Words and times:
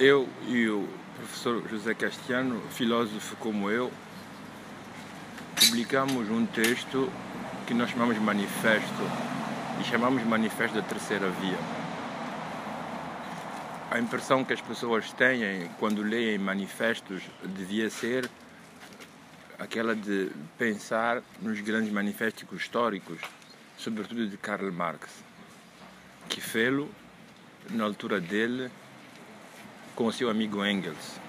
eu 0.00 0.26
e 0.48 0.66
o 0.66 0.88
professor 1.14 1.62
José 1.68 1.92
Castiano, 1.92 2.58
filósofo 2.70 3.36
como 3.36 3.70
eu, 3.70 3.92
publicamos 5.56 6.30
um 6.30 6.46
texto 6.46 7.12
que 7.66 7.74
nós 7.74 7.90
chamamos 7.90 8.16
manifesto 8.16 9.02
e 9.78 9.84
chamamos 9.84 10.24
manifesto 10.24 10.74
da 10.74 10.82
terceira 10.82 11.28
via. 11.28 11.58
A 13.90 13.98
impressão 13.98 14.42
que 14.42 14.54
as 14.54 14.60
pessoas 14.62 15.12
têm 15.12 15.70
quando 15.78 16.02
leem 16.02 16.38
manifestos 16.38 17.22
devia 17.44 17.90
ser 17.90 18.26
aquela 19.58 19.94
de 19.94 20.32
pensar 20.56 21.22
nos 21.42 21.60
grandes 21.60 21.92
manifestos 21.92 22.48
históricos, 22.58 23.18
sobretudo 23.76 24.26
de 24.26 24.38
Karl 24.38 24.72
Marx, 24.72 25.10
que 26.26 26.40
fez 26.40 26.86
na 27.68 27.84
altura 27.84 28.18
dele 28.18 28.70
com 30.00 30.06
o 30.06 30.12
seu 30.14 30.30
amigo 30.30 30.64
Engels. 30.64 31.20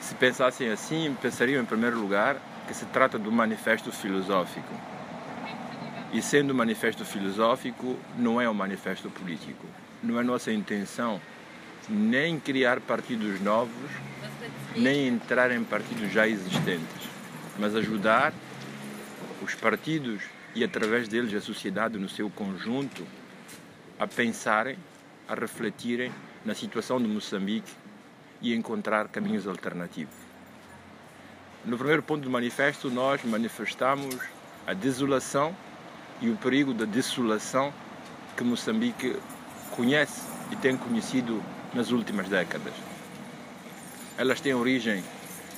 Se 0.00 0.14
pensassem 0.14 0.70
assim, 0.70 1.14
pensariam 1.20 1.62
em 1.62 1.66
primeiro 1.66 2.00
lugar 2.00 2.38
que 2.66 2.72
se 2.72 2.86
trata 2.86 3.18
de 3.18 3.28
um 3.28 3.30
manifesto 3.30 3.92
filosófico. 3.92 4.72
E 6.14 6.22
sendo 6.22 6.54
um 6.54 6.56
manifesto 6.56 7.04
filosófico, 7.04 7.98
não 8.16 8.40
é 8.40 8.48
um 8.48 8.54
manifesto 8.54 9.10
político. 9.10 9.66
Não 10.02 10.18
é 10.18 10.22
nossa 10.22 10.50
intenção 10.50 11.20
nem 11.90 12.40
criar 12.40 12.80
partidos 12.80 13.38
novos, 13.42 13.90
nem 14.74 15.06
entrar 15.06 15.50
em 15.50 15.62
partidos 15.62 16.10
já 16.10 16.26
existentes, 16.26 17.06
mas 17.58 17.76
ajudar 17.76 18.32
os 19.42 19.54
partidos 19.54 20.22
e 20.54 20.64
através 20.64 21.06
deles 21.06 21.34
a 21.34 21.40
sociedade 21.42 21.98
no 21.98 22.08
seu 22.08 22.30
conjunto 22.30 23.06
a 23.98 24.06
pensarem, 24.06 24.78
a 25.28 25.34
refletirem 25.34 26.10
na 26.46 26.54
situação 26.54 27.02
de 27.02 27.08
Moçambique 27.08 27.72
e 28.40 28.54
encontrar 28.54 29.08
caminhos 29.08 29.48
alternativos. 29.48 30.14
No 31.64 31.76
primeiro 31.76 32.04
ponto 32.04 32.22
do 32.22 32.30
manifesto, 32.30 32.88
nós 32.88 33.20
manifestamos 33.24 34.16
a 34.64 34.72
desolação 34.72 35.54
e 36.20 36.30
o 36.30 36.36
perigo 36.36 36.72
da 36.72 36.84
desolação 36.84 37.74
que 38.36 38.44
Moçambique 38.44 39.16
conhece 39.72 40.22
e 40.52 40.56
tem 40.56 40.76
conhecido 40.76 41.42
nas 41.74 41.90
últimas 41.90 42.28
décadas. 42.28 42.72
Elas 44.16 44.40
têm 44.40 44.54
origem 44.54 45.02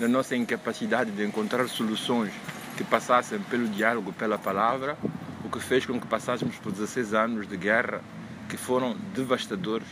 na 0.01 0.09
nossa 0.09 0.35
incapacidade 0.35 1.11
de 1.11 1.23
encontrar 1.23 1.69
soluções 1.69 2.33
que 2.79 2.85
passassem 2.85 3.39
pelo 3.41 3.69
diálogo, 3.69 4.11
pela 4.15 4.39
palavra, 4.39 4.97
o 5.45 5.51
que 5.51 5.61
fez 5.61 5.85
com 5.85 6.01
que 6.01 6.07
passássemos 6.07 6.57
por 6.57 6.73
16 6.73 7.13
anos 7.13 7.47
de 7.47 7.59
guerra 7.59 8.01
que 8.49 8.57
foram 8.57 8.97
devastadores 9.15 9.87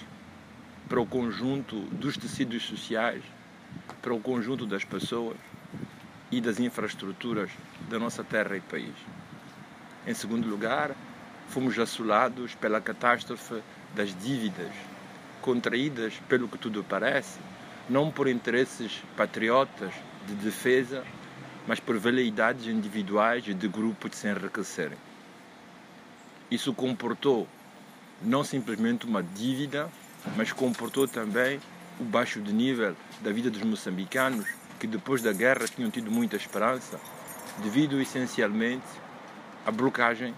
para 0.89 1.01
o 1.01 1.06
conjunto 1.06 1.81
dos 1.92 2.17
tecidos 2.17 2.62
sociais, 2.62 3.23
para 4.01 4.15
o 4.15 4.20
conjunto 4.20 4.67
das 4.67 4.84
pessoas 4.84 5.37
e 6.31 6.41
das 6.41 6.61
infraestruturas 6.61 7.51
da 7.89 7.98
nossa 7.98 8.23
terra 8.23 8.56
e 8.56 8.61
país. 8.61 8.95
Em 10.06 10.15
segundo 10.15 10.48
lugar, 10.48 10.93
fomos 11.48 11.78
assolados 11.78 12.55
pela 12.55 12.81
catástrofe 12.81 13.61
das 13.95 14.15
dívidas, 14.23 14.73
contraídas, 15.43 16.15
pelo 16.28 16.48
que 16.48 16.59
tudo 16.59 16.84
parece, 16.84 17.39
não 17.89 18.11
por 18.11 18.28
interesses 18.28 19.03
patriotas 19.17 19.93
de 20.27 20.34
defesa, 20.34 21.05
mas 21.67 21.81
por 21.81 21.98
veleidades 21.98 22.67
individuais 22.67 23.45
e 23.48 23.55
de 23.55 23.67
grupos 23.67 24.12
de 24.12 24.17
se 24.17 24.28
enriquecerem. 24.28 24.98
Isso 26.48 26.73
comportou 26.73 27.48
não 28.23 28.45
simplesmente 28.45 29.05
uma 29.05 29.23
dívida, 29.23 29.91
mas 30.34 30.52
comportou 30.52 31.06
também 31.06 31.60
o 32.00 32.05
baixo 32.05 32.41
de 32.41 32.52
nível 32.52 32.96
da 33.20 33.32
vida 33.32 33.50
dos 33.50 33.62
moçambicanos, 33.62 34.46
que 34.78 34.86
depois 34.86 35.22
da 35.22 35.32
guerra 35.32 35.66
tinham 35.66 35.91
tido 35.91 36.10
muita 36.10 36.36
esperança, 36.36 36.98
devido 37.62 38.00
essencialmente 38.00 38.86
à 39.65 39.70
blocagem 39.70 40.34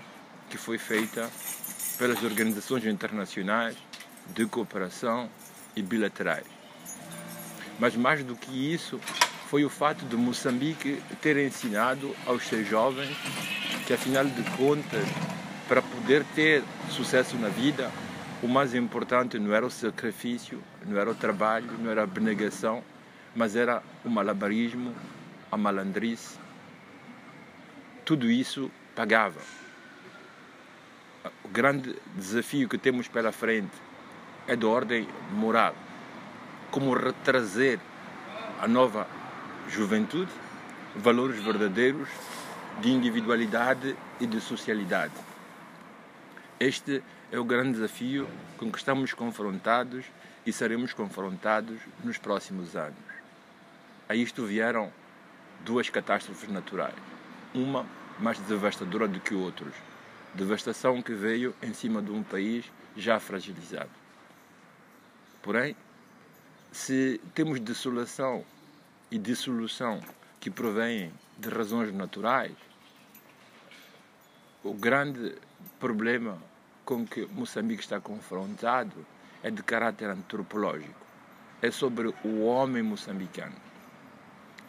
que 0.50 0.56
foi 0.56 0.78
feita 0.78 1.28
pelas 1.98 2.22
organizações 2.22 2.86
internacionais 2.86 3.76
de 4.34 4.46
cooperação 4.46 5.28
e 5.74 5.82
bilaterais. 5.82 6.46
Mas 7.78 7.96
mais 7.96 8.24
do 8.24 8.36
que 8.36 8.72
isso, 8.72 9.00
foi 9.48 9.64
o 9.64 9.70
fato 9.70 10.04
de 10.04 10.16
Moçambique 10.16 11.02
ter 11.22 11.36
ensinado 11.38 12.14
aos 12.26 12.46
seus 12.46 12.68
jovens 12.68 13.16
que, 13.86 13.94
afinal 13.94 14.24
de 14.24 14.42
contas, 14.56 15.04
para 15.66 15.80
poder 15.80 16.24
ter 16.34 16.62
sucesso 16.90 17.36
na 17.36 17.48
vida, 17.48 17.90
o 18.42 18.48
mais 18.48 18.74
importante 18.74 19.38
não 19.38 19.52
era 19.52 19.66
o 19.66 19.70
sacrifício, 19.70 20.62
não 20.86 20.98
era 20.98 21.10
o 21.10 21.14
trabalho, 21.14 21.70
não 21.78 21.90
era 21.90 22.02
a 22.02 22.04
abnegação, 22.04 22.82
mas 23.34 23.56
era 23.56 23.82
o 24.04 24.10
malabarismo, 24.10 24.94
a 25.50 25.56
malandrice. 25.56 26.38
Tudo 28.04 28.30
isso 28.30 28.70
pagava. 28.94 29.40
O 31.44 31.48
grande 31.48 31.96
desafio 32.14 32.68
que 32.68 32.78
temos 32.78 33.08
pela 33.08 33.32
frente 33.32 33.76
é 34.46 34.54
de 34.54 34.64
ordem 34.64 35.06
moral. 35.32 35.74
Como 36.70 36.94
retrazer 36.94 37.80
a 38.60 38.68
nova 38.68 39.06
juventude 39.68 40.30
valores 40.94 41.40
verdadeiros 41.42 42.08
de 42.80 42.90
individualidade 42.90 43.96
e 44.20 44.26
de 44.26 44.40
socialidade. 44.40 45.14
Este 46.58 46.96
é 46.96 47.02
o 47.36 47.44
grande 47.44 47.72
desafio 47.72 48.26
com 48.56 48.72
que 48.72 48.78
estamos 48.78 49.12
confrontados 49.12 50.06
e 50.46 50.52
seremos 50.52 50.94
confrontados 50.94 51.78
nos 52.02 52.16
próximos 52.16 52.74
anos. 52.74 52.96
A 54.08 54.14
isto 54.14 54.46
vieram 54.46 54.90
duas 55.64 55.90
catástrofes 55.90 56.48
naturais. 56.48 56.94
Uma 57.54 57.84
mais 58.18 58.38
devastadora 58.38 59.06
do 59.06 59.20
que 59.20 59.34
outros. 59.34 59.74
Devastação 60.34 61.02
que 61.02 61.12
veio 61.12 61.54
em 61.62 61.74
cima 61.74 62.00
de 62.00 62.10
um 62.10 62.22
país 62.22 62.64
já 62.96 63.20
fragilizado. 63.20 63.90
Porém, 65.42 65.76
se 66.72 67.20
temos 67.34 67.60
desolação 67.60 68.44
e 69.10 69.18
dissolução 69.18 70.00
que 70.40 70.50
provêm 70.50 71.12
de 71.38 71.48
razões 71.48 71.92
naturais, 71.92 72.54
o 74.64 74.74
grande 74.74 75.34
problema 75.78 76.38
com 76.88 77.06
que 77.06 77.26
Moçambique 77.26 77.82
está 77.82 78.00
confrontado 78.00 79.04
é 79.42 79.50
de 79.50 79.62
caráter 79.62 80.08
antropológico. 80.08 81.06
É 81.60 81.70
sobre 81.70 82.08
o 82.24 82.44
homem 82.46 82.82
moçambicano, 82.82 83.56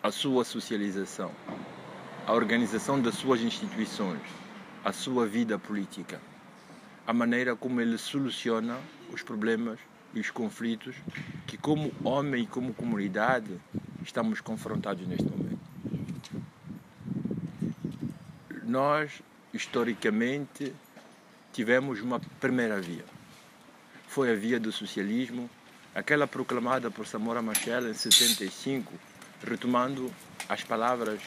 a 0.03 0.12
sua 0.12 0.44
socialização, 0.44 1.31
a 2.28 2.34
organização 2.34 3.02
das 3.02 3.16
suas 3.16 3.40
instituições, 3.40 4.19
a 4.84 4.91
sua 4.91 5.25
vida 5.25 5.58
política, 5.58 6.19
a 7.08 7.13
maneira 7.13 7.56
como 7.56 7.79
ele 7.79 7.97
soluciona 7.97 8.78
os 9.13 9.24
problemas 9.24 9.79
e 10.13 10.19
os 10.19 10.29
conflitos 10.29 10.97
que, 11.47 11.58
como 11.58 11.90
homem 12.03 12.44
e 12.44 12.47
como 12.47 12.74
comunidade, 12.74 13.58
estamos 14.03 14.41
confrontados 14.41 15.08
neste 15.08 15.24
momento. 15.24 15.59
Nós, 18.66 19.22
historicamente, 19.53 20.75
tivemos 21.59 22.00
uma 22.00 22.22
primeira 22.40 22.80
via. 22.80 23.03
Foi 24.08 24.31
a 24.31 24.34
via 24.34 24.58
do 24.58 24.72
socialismo, 24.72 25.50
aquela 25.94 26.25
proclamada 26.25 26.90
por 26.90 27.06
Samora 27.06 27.42
Machel 27.42 27.90
em 27.90 27.94
75, 27.94 28.94
retomando 29.46 30.09
as 30.47 30.64
palavras 30.64 31.20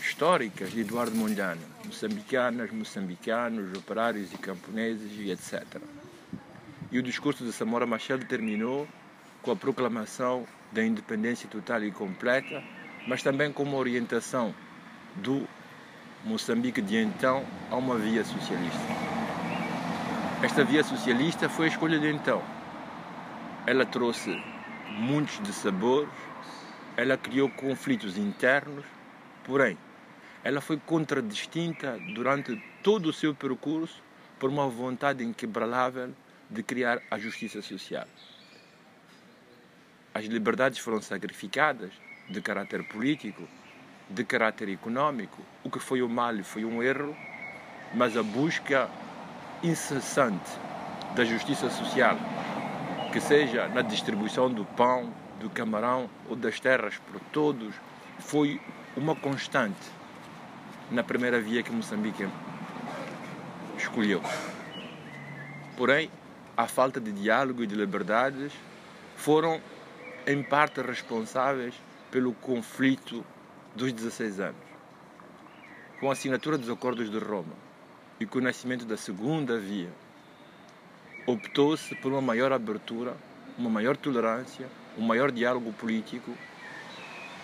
históricas 0.00 0.70
de 0.70 0.82
Eduardo 0.82 1.16
Mondlane, 1.16 1.60
moçambicanas, 1.84 2.70
moçambicanos, 2.70 3.76
operários 3.76 4.32
e 4.32 4.38
camponeses 4.38 5.10
e 5.18 5.32
etc. 5.32 5.82
E 6.92 6.98
o 7.00 7.02
discurso 7.02 7.44
de 7.44 7.52
Samora 7.52 7.86
Machel 7.86 8.20
terminou 8.20 8.86
com 9.42 9.50
a 9.50 9.56
proclamação 9.56 10.46
da 10.70 10.84
independência 10.84 11.48
total 11.48 11.82
e 11.82 11.90
completa, 11.90 12.62
mas 13.08 13.20
também 13.20 13.52
com 13.52 13.64
uma 13.64 13.78
orientação 13.78 14.54
do 15.16 15.44
Moçambique 16.24 16.80
de 16.80 16.96
então 16.96 17.44
a 17.68 17.74
uma 17.74 17.98
via 17.98 18.24
socialista. 18.24 18.93
Esta 20.44 20.62
via 20.62 20.84
socialista 20.84 21.48
foi 21.48 21.64
a 21.64 21.68
escolha 21.70 21.98
de 21.98 22.06
então. 22.06 22.42
Ela 23.66 23.86
trouxe 23.86 24.38
muitos 24.90 25.40
dissabores, 25.42 26.10
ela 26.98 27.16
criou 27.16 27.48
conflitos 27.48 28.18
internos, 28.18 28.84
porém, 29.42 29.78
ela 30.44 30.60
foi 30.60 30.76
contradistinta 30.76 31.98
durante 32.14 32.62
todo 32.82 33.06
o 33.06 33.12
seu 33.12 33.34
percurso 33.34 34.02
por 34.38 34.50
uma 34.50 34.68
vontade 34.68 35.24
inquebrável 35.24 36.12
de 36.50 36.62
criar 36.62 37.00
a 37.10 37.18
justiça 37.18 37.62
social. 37.62 38.06
As 40.12 40.26
liberdades 40.26 40.78
foram 40.78 41.00
sacrificadas 41.00 41.90
de 42.28 42.42
caráter 42.42 42.84
político, 42.84 43.48
de 44.10 44.22
caráter 44.24 44.68
econômico. 44.68 45.40
O 45.64 45.70
que 45.70 45.78
foi 45.78 46.02
o 46.02 46.08
mal 46.08 46.36
foi 46.44 46.66
um 46.66 46.82
erro, 46.82 47.16
mas 47.94 48.14
a 48.14 48.22
busca 48.22 48.90
incessante 49.62 50.50
da 51.14 51.24
justiça 51.24 51.70
social, 51.70 52.16
que 53.12 53.20
seja 53.20 53.68
na 53.68 53.82
distribuição 53.82 54.50
do 54.50 54.64
pão, 54.64 55.12
do 55.40 55.48
camarão 55.48 56.10
ou 56.28 56.34
das 56.34 56.58
terras 56.58 56.98
por 56.98 57.20
todos, 57.32 57.74
foi 58.18 58.60
uma 58.96 59.14
constante 59.14 59.90
na 60.90 61.02
primeira 61.02 61.40
via 61.40 61.62
que 61.62 61.70
Moçambique 61.70 62.28
escolheu. 63.76 64.20
Porém, 65.76 66.10
a 66.56 66.66
falta 66.66 67.00
de 67.00 67.12
diálogo 67.12 67.62
e 67.62 67.66
de 67.66 67.74
liberdades 67.74 68.52
foram, 69.16 69.60
em 70.26 70.42
parte, 70.42 70.80
responsáveis 70.80 71.74
pelo 72.10 72.32
conflito 72.34 73.24
dos 73.74 73.92
16 73.92 74.40
anos. 74.40 74.64
Com 76.00 76.10
a 76.10 76.12
assinatura 76.12 76.58
dos 76.58 76.70
Acordos 76.70 77.10
de 77.10 77.18
Roma 77.18 77.63
e 78.24 78.26
com 78.26 78.38
o 78.38 78.42
nascimento 78.42 78.86
da 78.86 78.96
Segunda 78.96 79.58
Via, 79.58 79.90
optou-se 81.26 81.94
por 81.96 82.10
uma 82.10 82.22
maior 82.22 82.54
abertura, 82.54 83.14
uma 83.58 83.68
maior 83.68 83.98
tolerância, 83.98 84.66
um 84.96 85.02
maior 85.02 85.30
diálogo 85.30 85.74
político, 85.74 86.32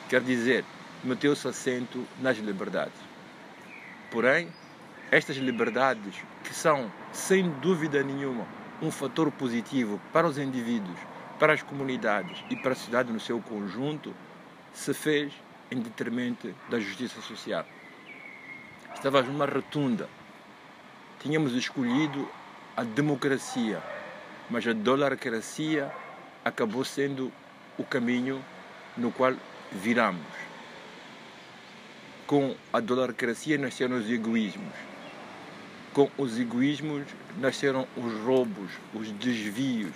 quer 0.08 0.22
dizer, 0.22 0.64
meteu-se 1.04 1.46
acento 1.46 2.02
nas 2.18 2.38
liberdades. 2.38 2.98
Porém, 4.10 4.48
estas 5.10 5.36
liberdades, 5.36 6.14
que 6.44 6.54
são, 6.54 6.90
sem 7.12 7.50
dúvida 7.60 8.02
nenhuma, 8.02 8.46
um 8.80 8.90
fator 8.90 9.30
positivo 9.30 10.00
para 10.14 10.26
os 10.26 10.38
indivíduos, 10.38 10.98
para 11.38 11.52
as 11.52 11.62
comunidades 11.62 12.42
e 12.48 12.56
para 12.56 12.72
a 12.72 12.74
sociedade 12.74 13.12
no 13.12 13.20
seu 13.20 13.38
conjunto, 13.38 14.14
se 14.72 14.94
fez 14.94 15.30
em 15.70 15.78
detrimento 15.78 16.54
da 16.70 16.80
justiça 16.80 17.20
social. 17.20 17.66
Estávamos 18.94 19.28
numa 19.28 19.44
rotunda. 19.44 20.08
Tínhamos 21.20 21.52
escolhido 21.52 22.26
a 22.74 22.82
democracia, 22.82 23.82
mas 24.48 24.66
a 24.66 24.72
dolarcracia 24.72 25.92
acabou 26.42 26.82
sendo 26.82 27.30
o 27.76 27.84
caminho 27.84 28.42
no 28.96 29.12
qual 29.12 29.34
viramos. 29.70 30.24
Com 32.26 32.56
a 32.72 32.80
dolarcracia 32.80 33.58
nasceram 33.58 33.98
os 33.98 34.08
egoísmos. 34.08 34.72
Com 35.92 36.10
os 36.16 36.40
egoísmos 36.40 37.04
nasceram 37.36 37.86
os 37.98 38.14
roubos, 38.24 38.72
os 38.94 39.10
desvios, 39.12 39.92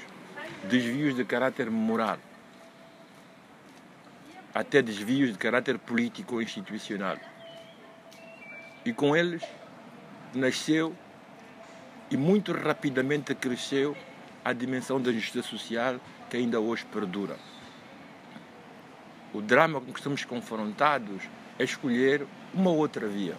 desvios 0.64 1.16
de 1.16 1.24
caráter 1.24 1.70
moral, 1.70 2.18
até 4.54 4.82
desvios 4.82 5.32
de 5.32 5.38
caráter 5.38 5.78
político 5.78 6.34
ou 6.34 6.42
institucional. 6.42 7.16
E 8.84 8.92
com 8.92 9.16
eles 9.16 9.42
nasceu 10.34 10.94
e 12.14 12.16
muito 12.16 12.52
rapidamente 12.52 13.34
cresceu 13.34 13.96
a 14.44 14.52
dimensão 14.52 15.00
da 15.00 15.10
justiça 15.10 15.48
social 15.48 15.96
que 16.30 16.36
ainda 16.36 16.60
hoje 16.60 16.86
perdura. 16.92 17.34
O 19.32 19.42
drama 19.42 19.80
com 19.80 19.92
que 19.92 19.98
estamos 19.98 20.24
confrontados 20.24 21.24
é 21.58 21.64
escolher 21.64 22.24
uma 22.54 22.70
outra 22.70 23.08
via. 23.08 23.34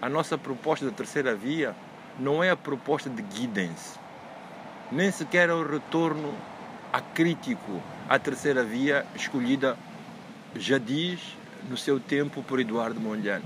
A 0.00 0.08
nossa 0.08 0.36
proposta 0.36 0.84
da 0.84 0.90
terceira 0.90 1.36
via 1.36 1.76
não 2.18 2.42
é 2.42 2.50
a 2.50 2.56
proposta 2.56 3.08
de 3.08 3.24
Giddens, 3.36 3.96
nem 4.90 5.12
sequer 5.12 5.48
é 5.48 5.54
o 5.54 5.62
retorno 5.64 6.34
acrítico 6.92 7.80
à 8.08 8.18
terceira 8.18 8.64
via 8.64 9.06
escolhida 9.14 9.78
jadis 10.56 11.36
no 11.70 11.76
seu 11.76 12.00
tempo 12.00 12.42
por 12.42 12.58
Eduardo 12.58 12.98
Mondlane. 12.98 13.44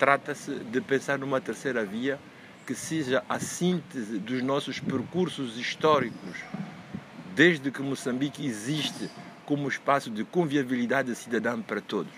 Trata-se 0.00 0.52
de 0.52 0.80
pensar 0.80 1.16
numa 1.16 1.40
terceira 1.40 1.84
via 1.84 2.18
que 2.66 2.74
seja 2.74 3.22
a 3.28 3.38
síntese 3.38 4.18
dos 4.18 4.42
nossos 4.42 4.80
percursos 4.80 5.56
históricos, 5.56 6.36
desde 7.34 7.70
que 7.70 7.80
Moçambique 7.80 8.44
existe 8.44 9.08
como 9.44 9.68
espaço 9.68 10.10
de 10.10 10.24
conviabilidade 10.24 11.14
cidadã 11.14 11.62
para 11.62 11.80
todos. 11.80 12.12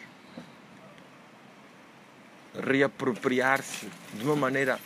Reapropriar-se 2.54 3.88
de 4.14 4.24
uma 4.24 4.34
maneira 4.34 4.80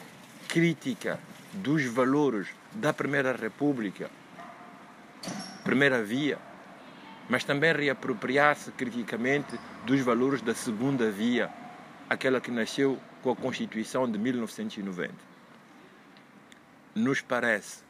crítica 0.48 1.20
dos 1.52 1.84
valores 1.84 2.48
da 2.72 2.92
Primeira 2.92 3.32
República, 3.32 4.10
Primeira 5.62 6.02
Via, 6.02 6.38
mas 7.28 7.44
também 7.44 7.72
reapropriar-se 7.72 8.72
criticamente 8.72 9.56
dos 9.86 10.00
valores 10.00 10.42
da 10.42 10.56
Segunda 10.56 11.08
Via, 11.08 11.48
aquela 12.10 12.40
que 12.40 12.50
nasceu 12.50 12.98
com 13.22 13.30
a 13.30 13.36
Constituição 13.36 14.10
de 14.10 14.18
1990 14.18 15.31
nos 16.94 17.20
parece 17.20 17.82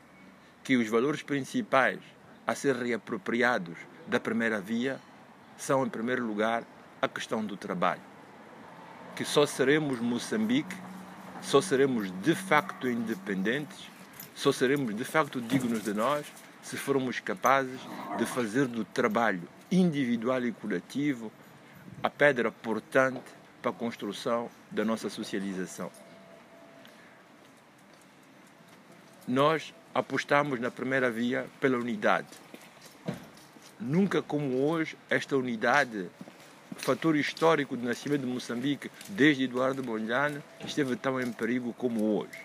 que 0.62 0.76
os 0.76 0.88
valores 0.88 1.22
principais 1.22 1.98
a 2.46 2.54
ser 2.54 2.76
reapropriados 2.76 3.76
da 4.06 4.20
primeira 4.20 4.60
via 4.60 5.00
são, 5.56 5.84
em 5.84 5.88
primeiro 5.88 6.24
lugar, 6.24 6.64
a 7.00 7.08
questão 7.08 7.44
do 7.44 7.56
trabalho. 7.56 8.00
Que 9.16 9.24
só 9.24 9.44
seremos 9.44 10.00
Moçambique, 10.00 10.76
só 11.40 11.60
seremos 11.60 12.12
de 12.22 12.34
facto 12.34 12.88
independentes, 12.88 13.90
só 14.34 14.52
seremos 14.52 14.94
de 14.94 15.04
facto 15.04 15.40
dignos 15.40 15.82
de 15.82 15.92
nós 15.92 16.26
se 16.62 16.76
formos 16.76 17.18
capazes 17.18 17.80
de 18.16 18.24
fazer 18.24 18.66
do 18.66 18.84
trabalho 18.84 19.48
individual 19.70 20.44
e 20.44 20.52
coletivo 20.52 21.32
a 22.02 22.08
pedra 22.08 22.50
portante 22.52 23.20
para 23.60 23.70
a 23.70 23.74
construção 23.74 24.48
da 24.70 24.84
nossa 24.84 25.10
socialização. 25.10 25.90
Nós 29.26 29.72
apostamos 29.94 30.58
na 30.58 30.70
primeira 30.70 31.10
via 31.10 31.46
pela 31.60 31.78
unidade. 31.78 32.28
Nunca 33.78 34.22
como 34.22 34.64
hoje, 34.64 34.96
esta 35.10 35.36
unidade, 35.36 36.08
fator 36.76 37.16
histórico 37.16 37.76
do 37.76 37.84
nascimento 37.84 38.22
de 38.22 38.26
Moçambique, 38.26 38.90
desde 39.08 39.44
Eduardo 39.44 39.82
Mondlane, 39.84 40.42
esteve 40.64 40.96
tão 40.96 41.20
em 41.20 41.32
perigo 41.32 41.72
como 41.74 42.16
hoje. 42.16 42.38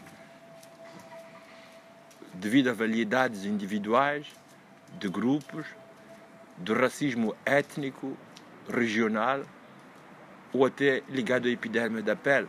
Devido 2.34 2.70
a 2.70 2.74
variedades 2.74 3.46
individuais, 3.46 4.28
de 5.00 5.08
grupos, 5.08 5.66
do 6.58 6.74
racismo 6.74 7.36
étnico, 7.46 8.18
regional, 8.68 9.44
ou 10.54 10.66
até 10.66 11.04
ligado 11.10 11.48
à 11.48 11.52
epiderme 11.52 12.02
da 12.02 12.16
pele, 12.16 12.48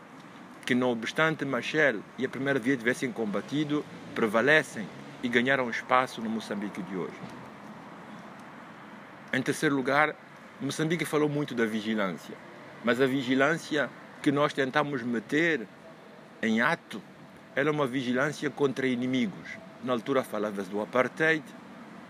que 0.68 0.74
não 0.74 0.90
obstante 0.90 1.46
Machel 1.46 2.00
e 2.18 2.26
a 2.26 2.28
primeira 2.28 2.58
via 2.58 2.76
tivessem 2.76 3.10
combatido, 3.10 3.82
prevalecem 4.14 4.86
e 5.22 5.26
ganharam 5.26 5.70
espaço 5.70 6.20
no 6.20 6.28
Moçambique 6.28 6.82
de 6.82 6.94
hoje. 6.94 7.18
Em 9.32 9.40
terceiro 9.40 9.74
lugar, 9.74 10.14
Moçambique 10.60 11.06
falou 11.06 11.26
muito 11.26 11.54
da 11.54 11.64
vigilância, 11.64 12.34
mas 12.84 13.00
a 13.00 13.06
vigilância 13.06 13.88
que 14.20 14.30
nós 14.30 14.52
tentamos 14.52 15.02
meter 15.02 15.66
em 16.42 16.60
ato 16.60 17.00
era 17.56 17.72
uma 17.72 17.86
vigilância 17.86 18.50
contra 18.50 18.86
inimigos. 18.86 19.48
Na 19.82 19.94
altura 19.94 20.22
falava-se 20.22 20.68
do 20.68 20.82
apartheid, 20.82 21.42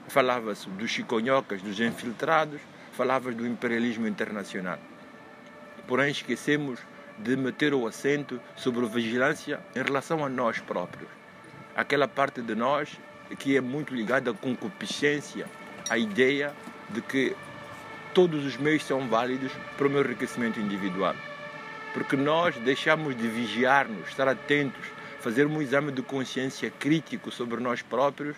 falava-se 0.08 0.68
dos 0.70 0.90
chiconhocas, 0.90 1.62
dos 1.62 1.78
infiltrados, 1.78 2.60
falava-se 2.90 3.36
do 3.36 3.46
imperialismo 3.46 4.08
internacional. 4.08 4.80
Porém, 5.86 6.10
esquecemos 6.10 6.80
de 7.18 7.36
meter 7.36 7.74
o 7.74 7.86
acento 7.86 8.40
sobre 8.56 8.86
vigilância 8.86 9.60
em 9.74 9.82
relação 9.82 10.24
a 10.24 10.28
nós 10.28 10.60
próprios 10.60 11.18
aquela 11.78 12.08
parte 12.08 12.42
de 12.42 12.56
nós 12.56 12.98
que 13.38 13.56
é 13.56 13.60
muito 13.60 13.94
ligada 13.94 14.32
à 14.32 14.34
concupiscência, 14.34 15.46
à 15.88 15.96
ideia 15.96 16.52
de 16.90 17.00
que 17.00 17.36
todos 18.12 18.44
os 18.44 18.56
meios 18.56 18.84
são 18.84 19.06
válidos 19.06 19.52
para 19.76 19.86
o 19.86 19.90
meu 19.90 20.00
enriquecimento 20.04 20.58
individual. 20.58 21.14
Porque 21.94 22.16
nós 22.16 22.56
deixamos 22.56 23.16
de 23.16 23.28
vigiar-nos, 23.28 24.08
estar 24.08 24.26
atentos, 24.26 24.84
fazer 25.20 25.46
um 25.46 25.62
exame 25.62 25.92
de 25.92 26.02
consciência 26.02 26.68
crítico 26.68 27.30
sobre 27.30 27.60
nós 27.60 27.80
próprios, 27.80 28.36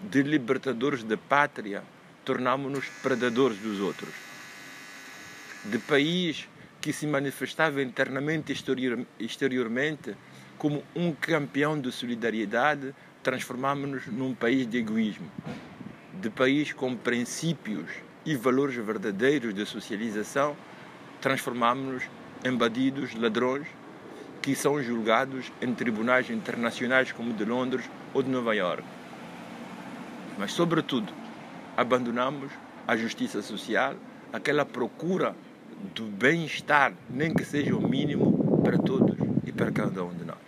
de 0.00 0.22
libertadores 0.22 1.02
da 1.02 1.18
pátria, 1.18 1.82
tornamos-nos 2.24 2.86
predadores 3.02 3.58
dos 3.58 3.78
outros. 3.78 4.14
De 5.66 5.78
país 5.78 6.48
que 6.80 6.92
se 6.92 7.06
manifestava 7.06 7.82
internamente 7.82 8.52
e 8.52 9.24
exteriormente 9.24 10.16
como 10.56 10.82
um 10.94 11.12
campeão 11.12 11.80
de 11.80 11.90
solidariedade, 11.92 12.94
transformámos-nos 13.22 14.06
num 14.06 14.34
país 14.34 14.66
de 14.66 14.78
egoísmo, 14.78 15.30
de 16.20 16.30
país 16.30 16.72
com 16.72 16.96
princípios 16.96 17.86
e 18.24 18.34
valores 18.34 18.76
verdadeiros 18.76 19.54
de 19.54 19.64
socialização, 19.64 20.56
transformámos-nos 21.20 22.04
em 22.44 22.54
bandidos, 22.56 23.14
ladrões, 23.14 23.66
que 24.42 24.54
são 24.54 24.82
julgados 24.82 25.52
em 25.60 25.74
tribunais 25.74 26.30
internacionais 26.30 27.12
como 27.12 27.32
de 27.32 27.44
Londres 27.44 27.84
ou 28.14 28.22
de 28.22 28.30
Nova 28.30 28.54
York. 28.54 28.84
Mas, 30.38 30.52
sobretudo, 30.52 31.12
abandonamos 31.76 32.50
a 32.86 32.96
justiça 32.96 33.42
social, 33.42 33.94
aquela 34.32 34.64
procura 34.64 35.34
do 35.94 36.04
bem-estar, 36.04 36.92
nem 37.08 37.32
que 37.32 37.44
seja 37.44 37.74
o 37.74 37.88
mínimo, 37.88 38.60
para 38.62 38.78
todos 38.78 39.16
e 39.44 39.52
para 39.52 39.70
cada 39.72 40.04
um 40.04 40.12
de 40.12 40.24
nós. 40.24 40.38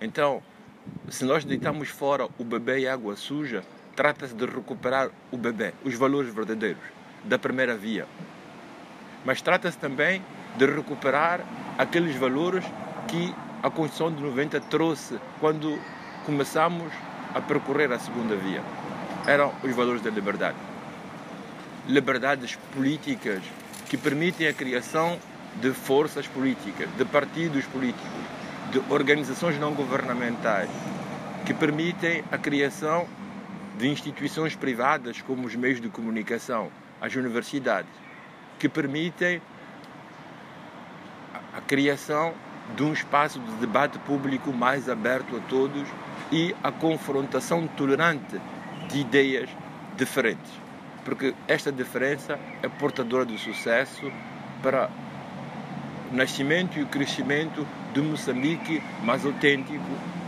Então, 0.00 0.42
se 1.08 1.24
nós 1.24 1.44
deitamos 1.44 1.88
fora 1.88 2.28
o 2.38 2.44
bebê 2.44 2.80
e 2.80 2.88
água 2.88 3.16
suja, 3.16 3.62
trata-se 3.94 4.34
de 4.34 4.46
recuperar 4.46 5.10
o 5.30 5.36
bebê, 5.36 5.74
os 5.84 5.94
valores 5.94 6.32
verdadeiros 6.32 6.82
da 7.24 7.38
primeira 7.38 7.76
via. 7.76 8.06
Mas 9.24 9.40
trata-se 9.40 9.78
também 9.78 10.22
de 10.56 10.66
recuperar 10.66 11.40
aqueles 11.78 12.16
valores 12.16 12.64
que 13.08 13.34
a 13.62 13.70
Constituição 13.70 14.12
de 14.12 14.22
90 14.22 14.60
trouxe 14.62 15.18
quando 15.38 15.78
começamos 16.26 16.92
a 17.34 17.40
percorrer 17.40 17.92
a 17.92 17.98
segunda 17.98 18.34
via. 18.34 18.62
Eram 19.26 19.52
os 19.62 19.74
valores 19.74 20.02
da 20.02 20.10
liberdade. 20.10 20.56
Liberdades 21.86 22.56
políticas 22.74 23.42
que 23.92 23.98
permitem 23.98 24.48
a 24.48 24.54
criação 24.54 25.18
de 25.60 25.70
forças 25.70 26.26
políticas, 26.26 26.88
de 26.96 27.04
partidos 27.04 27.66
políticos, 27.66 28.08
de 28.70 28.80
organizações 28.88 29.60
não 29.60 29.74
governamentais, 29.74 30.70
que 31.44 31.52
permitem 31.52 32.24
a 32.32 32.38
criação 32.38 33.06
de 33.76 33.86
instituições 33.86 34.56
privadas 34.56 35.20
como 35.20 35.46
os 35.46 35.54
meios 35.54 35.78
de 35.78 35.90
comunicação, 35.90 36.70
as 37.02 37.14
universidades, 37.14 37.90
que 38.58 38.66
permitem 38.66 39.42
a 41.54 41.60
criação 41.60 42.32
de 42.74 42.82
um 42.82 42.94
espaço 42.94 43.38
de 43.40 43.52
debate 43.56 43.98
público 43.98 44.54
mais 44.54 44.88
aberto 44.88 45.36
a 45.36 45.40
todos 45.50 45.86
e 46.32 46.56
a 46.64 46.72
confrontação 46.72 47.66
tolerante 47.66 48.40
de 48.88 49.00
ideias 49.00 49.50
diferentes. 49.98 50.61
Porque 51.04 51.34
esta 51.48 51.72
diferença 51.72 52.38
é 52.62 52.68
portadora 52.68 53.26
de 53.26 53.38
sucesso 53.38 54.10
para 54.62 54.88
o 56.12 56.16
nascimento 56.16 56.78
e 56.78 56.82
o 56.82 56.86
crescimento 56.86 57.66
de 57.92 58.00
Moçambique 58.00 58.82
mais 59.02 59.24
autêntico, 59.24 59.84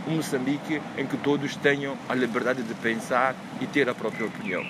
um 0.07 0.17
Moçambique 0.17 0.81
em 0.97 1.05
que 1.05 1.17
todos 1.17 1.55
tenham 1.55 1.97
a 2.09 2.15
liberdade 2.15 2.63
de 2.63 2.73
pensar 2.75 3.35
e 3.61 3.67
ter 3.67 3.87
a 3.87 3.95
própria 3.95 4.25
opinião. 4.25 4.65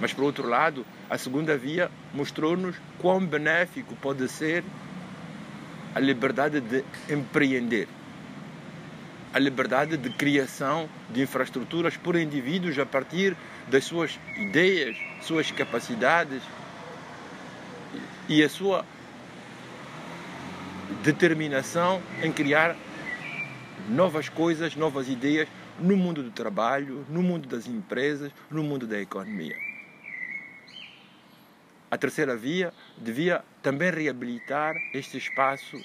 Mas, 0.00 0.12
por 0.12 0.24
outro 0.24 0.48
lado, 0.48 0.84
a 1.08 1.16
segunda 1.16 1.56
via 1.56 1.90
mostrou-nos 2.12 2.76
quão 2.98 3.24
benéfico 3.24 3.94
pode 3.96 4.28
ser 4.28 4.64
a 5.94 6.00
liberdade 6.00 6.60
de 6.60 6.84
empreender, 7.08 7.88
a 9.36 9.38
liberdade 9.38 9.98
de 9.98 10.08
criação 10.08 10.88
de 11.10 11.20
infraestruturas 11.20 11.94
por 11.94 12.16
indivíduos 12.16 12.78
a 12.78 12.86
partir 12.86 13.36
das 13.68 13.84
suas 13.84 14.18
ideias, 14.34 14.96
suas 15.20 15.50
capacidades 15.50 16.42
e 18.30 18.42
a 18.42 18.48
sua 18.48 18.82
determinação 21.04 22.00
em 22.22 22.32
criar 22.32 22.74
novas 23.90 24.30
coisas, 24.30 24.74
novas 24.74 25.06
ideias 25.06 25.46
no 25.78 25.98
mundo 25.98 26.22
do 26.22 26.30
trabalho, 26.30 27.04
no 27.06 27.22
mundo 27.22 27.46
das 27.46 27.66
empresas, 27.66 28.32
no 28.50 28.62
mundo 28.62 28.86
da 28.86 28.98
economia. 28.98 29.58
A 31.90 31.98
terceira 31.98 32.34
via 32.34 32.72
devia 32.96 33.44
também 33.62 33.90
reabilitar 33.90 34.74
este 34.94 35.18
espaço 35.18 35.76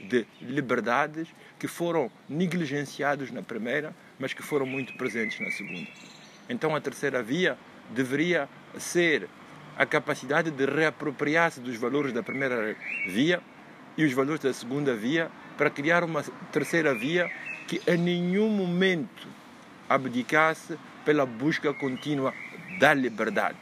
de 0.00 0.26
liberdades 0.40 1.28
que 1.58 1.66
foram 1.66 2.10
negligenciados 2.28 3.30
na 3.30 3.42
primeira, 3.42 3.94
mas 4.18 4.32
que 4.32 4.42
foram 4.42 4.66
muito 4.66 4.96
presentes 4.96 5.40
na 5.40 5.50
segunda. 5.50 5.88
Então 6.48 6.74
a 6.74 6.80
terceira 6.80 7.22
via 7.22 7.58
deveria 7.90 8.48
ser 8.78 9.28
a 9.76 9.86
capacidade 9.86 10.50
de 10.50 10.66
reapropriar-se 10.66 11.60
dos 11.60 11.76
valores 11.76 12.12
da 12.12 12.22
primeira 12.22 12.76
via 13.08 13.40
e 13.96 14.04
os 14.04 14.12
valores 14.12 14.40
da 14.40 14.52
segunda 14.52 14.94
via 14.94 15.30
para 15.56 15.70
criar 15.70 16.04
uma 16.04 16.22
terceira 16.52 16.94
via 16.94 17.30
que 17.66 17.80
em 17.86 17.96
nenhum 17.96 18.48
momento 18.48 19.28
abdicasse 19.88 20.78
pela 21.04 21.24
busca 21.24 21.72
contínua 21.72 22.34
da 22.78 22.94
liberdade, 22.94 23.58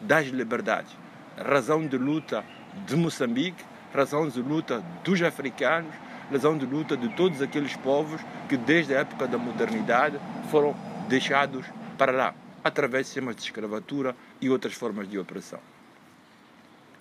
das 0.00 0.26
liberdades 0.28 1.00
razão 1.42 1.86
de 1.86 1.96
luta 1.96 2.44
de 2.86 2.96
Moçambique, 2.96 3.64
razão 3.92 4.28
de 4.28 4.40
luta 4.40 4.82
dos 5.04 5.20
africanos, 5.22 5.94
razão 6.30 6.56
de 6.56 6.64
luta 6.64 6.96
de 6.96 7.08
todos 7.10 7.42
aqueles 7.42 7.76
povos 7.76 8.20
que 8.48 8.56
desde 8.56 8.94
a 8.94 9.00
época 9.00 9.26
da 9.26 9.38
modernidade 9.38 10.18
foram 10.50 10.74
deixados 11.08 11.66
para 11.98 12.12
lá, 12.12 12.34
através 12.62 13.06
de 13.06 13.08
sistemas 13.08 13.36
de 13.36 13.42
escravatura 13.42 14.14
e 14.40 14.48
outras 14.48 14.74
formas 14.74 15.08
de 15.08 15.18
opressão. 15.18 15.60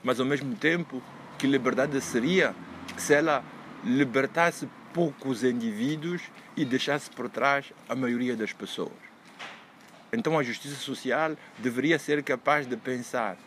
Mas 0.03 0.19
ao 0.19 0.25
mesmo 0.25 0.55
tempo, 0.55 1.01
que 1.38 1.48
liberdade 1.48 2.00
seria 2.01 2.55
se 2.98 3.13
ela 3.13 3.43
libertasse 3.84 4.67
poucos 4.93 5.43
indivíduos 5.43 6.22
e 6.58 6.65
deixasse 6.65 7.10
por 7.10 7.29
trás 7.29 7.72
a 7.88 7.96
maioria 7.96 8.36
das 8.36 8.51
pessoas. 8.51 8.91
Então 10.12 10.39
a 10.39 10.43
justiça 10.43 10.75
social 10.75 11.36
deveria 11.60 12.00
ser 12.00 12.24
capaz 12.24 12.65
de 12.65 12.75
pensar 12.75 13.38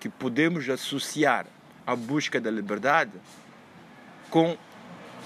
que 0.00 0.08
podemos 0.08 0.68
associar 0.68 1.46
a 1.88 1.96
busca 1.96 2.38
da 2.38 2.50
liberdade 2.50 3.12
com 4.28 4.58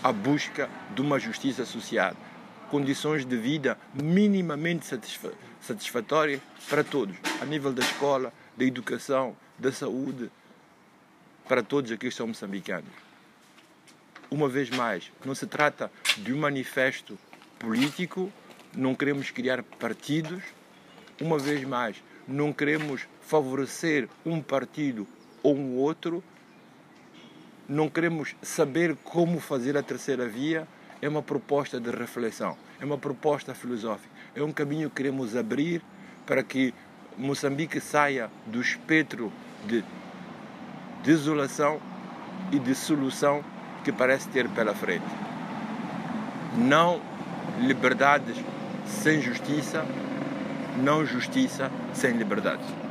a 0.00 0.12
busca 0.12 0.70
de 0.94 1.00
uma 1.00 1.18
justiça 1.18 1.64
social, 1.64 2.14
condições 2.70 3.26
de 3.26 3.36
vida 3.36 3.76
minimamente 3.92 4.86
satisfatórias 5.60 6.40
para 6.68 6.84
todos, 6.84 7.16
a 7.40 7.44
nível 7.44 7.72
da 7.72 7.82
escola, 7.82 8.32
da 8.56 8.64
educação, 8.64 9.36
da 9.58 9.72
saúde, 9.72 10.30
para 11.48 11.64
todos 11.64 11.90
aqueles 11.90 12.14
que 12.14 12.18
são 12.18 12.28
moçambicanos. 12.28 12.92
Uma 14.30 14.48
vez 14.48 14.70
mais, 14.70 15.10
não 15.24 15.34
se 15.34 15.48
trata 15.48 15.90
de 16.16 16.32
um 16.32 16.38
manifesto 16.38 17.18
político, 17.58 18.32
não 18.72 18.94
queremos 18.94 19.32
criar 19.32 19.64
partidos, 19.64 20.44
uma 21.20 21.40
vez 21.40 21.64
mais, 21.64 21.96
não 22.28 22.52
queremos 22.52 23.08
favorecer 23.20 24.08
um 24.24 24.40
partido 24.40 25.08
ou 25.42 25.56
um 25.56 25.74
outro, 25.74 26.22
não 27.72 27.88
queremos 27.88 28.36
saber 28.42 28.94
como 29.02 29.40
fazer 29.40 29.78
a 29.78 29.82
terceira 29.82 30.28
via, 30.28 30.68
é 31.00 31.08
uma 31.08 31.22
proposta 31.22 31.80
de 31.80 31.90
reflexão, 31.90 32.54
é 32.78 32.84
uma 32.84 32.98
proposta 32.98 33.54
filosófica, 33.54 34.12
é 34.36 34.42
um 34.42 34.52
caminho 34.52 34.90
que 34.90 34.96
queremos 34.96 35.34
abrir 35.34 35.82
para 36.26 36.42
que 36.42 36.74
Moçambique 37.16 37.80
saia 37.80 38.30
do 38.46 38.60
espectro 38.60 39.32
de 39.66 39.82
desolação 41.02 41.80
e 42.52 42.58
de 42.58 42.74
solução 42.74 43.42
que 43.82 43.90
parece 43.90 44.28
ter 44.28 44.48
pela 44.50 44.74
frente. 44.74 45.06
Não 46.58 47.00
liberdades 47.58 48.36
sem 48.86 49.22
justiça, 49.22 49.82
não 50.76 51.06
justiça 51.06 51.70
sem 51.94 52.12
liberdade. 52.12 52.81